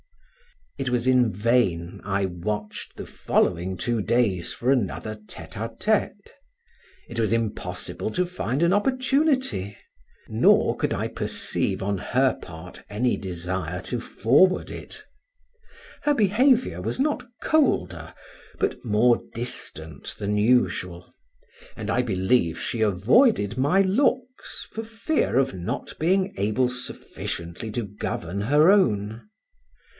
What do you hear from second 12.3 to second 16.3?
part any desire to forward it; her